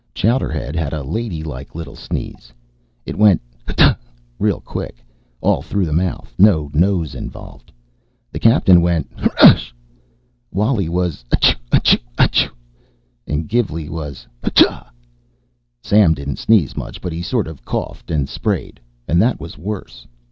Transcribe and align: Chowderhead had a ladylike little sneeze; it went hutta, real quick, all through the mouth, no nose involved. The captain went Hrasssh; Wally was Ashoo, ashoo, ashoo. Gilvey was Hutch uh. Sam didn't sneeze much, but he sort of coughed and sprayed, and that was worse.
Chowderhead 0.15 0.75
had 0.75 0.93
a 0.93 1.03
ladylike 1.03 1.75
little 1.75 1.95
sneeze; 1.95 2.51
it 3.05 3.15
went 3.19 3.39
hutta, 3.67 3.95
real 4.39 4.59
quick, 4.59 5.05
all 5.41 5.61
through 5.61 5.85
the 5.85 5.93
mouth, 5.93 6.33
no 6.39 6.71
nose 6.73 7.13
involved. 7.13 7.71
The 8.31 8.39
captain 8.39 8.81
went 8.81 9.15
Hrasssh; 9.15 9.71
Wally 10.51 10.89
was 10.89 11.23
Ashoo, 11.31 11.55
ashoo, 11.71 11.99
ashoo. 12.17 12.51
Gilvey 13.45 13.89
was 13.89 14.25
Hutch 14.43 14.63
uh. 14.63 14.85
Sam 15.83 16.15
didn't 16.15 16.39
sneeze 16.39 16.75
much, 16.75 16.99
but 16.99 17.13
he 17.13 17.21
sort 17.21 17.45
of 17.47 17.63
coughed 17.63 18.09
and 18.09 18.27
sprayed, 18.27 18.79
and 19.07 19.21
that 19.21 19.39
was 19.39 19.55
worse. 19.55 20.07